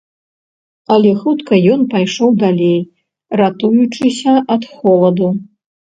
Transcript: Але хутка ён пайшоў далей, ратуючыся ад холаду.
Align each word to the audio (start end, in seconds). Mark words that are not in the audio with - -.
Але 0.93 1.09
хутка 1.25 1.53
ён 1.75 1.81
пайшоў 1.93 2.29
далей, 2.45 2.79
ратуючыся 3.43 4.33
ад 4.57 4.63
холаду. 4.75 5.29